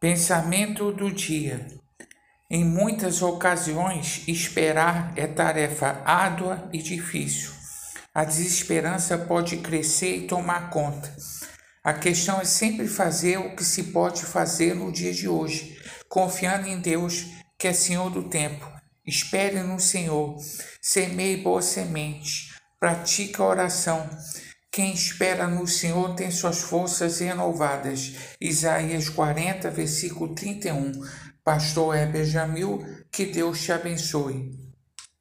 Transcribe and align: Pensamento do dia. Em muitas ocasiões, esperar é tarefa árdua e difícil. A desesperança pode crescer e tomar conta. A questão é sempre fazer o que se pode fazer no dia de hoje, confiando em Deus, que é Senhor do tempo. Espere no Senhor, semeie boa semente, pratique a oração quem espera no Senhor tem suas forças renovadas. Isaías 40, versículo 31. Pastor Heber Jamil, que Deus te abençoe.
Pensamento 0.00 0.92
do 0.92 1.10
dia. 1.10 1.66
Em 2.48 2.64
muitas 2.64 3.20
ocasiões, 3.20 4.22
esperar 4.28 5.12
é 5.16 5.26
tarefa 5.26 6.00
árdua 6.04 6.68
e 6.72 6.78
difícil. 6.80 7.50
A 8.14 8.22
desesperança 8.22 9.18
pode 9.18 9.56
crescer 9.56 10.18
e 10.18 10.26
tomar 10.28 10.70
conta. 10.70 11.12
A 11.82 11.92
questão 11.92 12.40
é 12.40 12.44
sempre 12.44 12.86
fazer 12.86 13.38
o 13.38 13.56
que 13.56 13.64
se 13.64 13.84
pode 13.90 14.24
fazer 14.24 14.72
no 14.72 14.92
dia 14.92 15.12
de 15.12 15.28
hoje, 15.28 15.76
confiando 16.08 16.68
em 16.68 16.78
Deus, 16.78 17.26
que 17.58 17.66
é 17.66 17.72
Senhor 17.72 18.08
do 18.08 18.28
tempo. 18.28 18.70
Espere 19.04 19.64
no 19.64 19.80
Senhor, 19.80 20.36
semeie 20.80 21.38
boa 21.38 21.60
semente, 21.60 22.54
pratique 22.78 23.40
a 23.40 23.46
oração 23.46 24.08
quem 24.78 24.92
espera 24.92 25.48
no 25.48 25.66
Senhor 25.66 26.14
tem 26.14 26.30
suas 26.30 26.60
forças 26.60 27.18
renovadas. 27.18 28.14
Isaías 28.40 29.08
40, 29.08 29.72
versículo 29.72 30.36
31. 30.36 30.92
Pastor 31.42 31.96
Heber 31.96 32.24
Jamil, 32.24 32.86
que 33.10 33.26
Deus 33.26 33.60
te 33.60 33.72
abençoe. 33.72 34.67